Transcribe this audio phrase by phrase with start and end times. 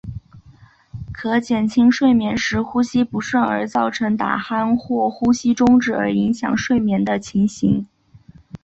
[1.13, 7.85] 可减轻睡眠时呼吸不顺而造成打鼾或呼吸中止而影响睡眠的情形。